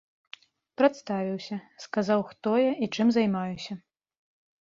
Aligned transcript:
Прадставіўся, 0.81 1.55
сказаў, 1.85 2.19
хто 2.31 2.49
я 2.61 2.71
і 2.87 2.89
чым 2.95 3.07
займаюся. 3.19 3.73